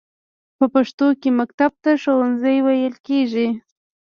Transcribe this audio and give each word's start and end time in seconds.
په 0.57 0.65
پښتو 0.73 1.07
کې 1.21 1.29
مکتب 1.39 1.71
ته 1.83 1.91
ښوونځی 2.01 2.57
ویل 2.65 2.95
کیږی. 3.07 3.47